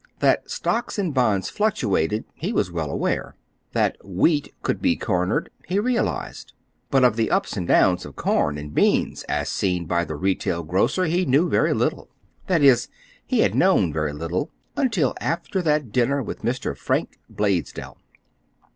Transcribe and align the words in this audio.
That 0.17 0.49
stocks 0.49 0.97
and 0.97 1.13
bonds 1.13 1.47
fluctuated, 1.51 2.25
he 2.33 2.51
was 2.51 2.71
well 2.71 2.89
aware. 2.89 3.35
That 3.73 3.97
"wheat" 4.03 4.51
could 4.63 4.81
be 4.81 4.95
cornered, 4.95 5.51
he 5.67 5.77
realized. 5.77 6.53
But 6.89 7.03
of 7.03 7.17
the 7.17 7.29
ups 7.29 7.55
and 7.55 7.67
downs 7.67 8.03
of 8.03 8.15
corn 8.15 8.57
and 8.57 8.73
beans 8.73 9.21
as 9.29 9.49
seen 9.49 9.85
by 9.85 10.05
the 10.05 10.15
retail 10.15 10.63
grocer 10.63 11.05
he 11.05 11.27
knew 11.27 11.49
very 11.49 11.75
little. 11.75 12.09
That 12.47 12.63
is, 12.63 12.87
he 13.27 13.41
had 13.41 13.53
known 13.53 13.93
very 13.93 14.11
little 14.11 14.49
until 14.75 15.13
after 15.21 15.61
that 15.61 15.91
dinner 15.91 16.23
with 16.23 16.41
Mr. 16.41 16.75
Frank 16.75 17.19
Blaisdell. 17.29 17.95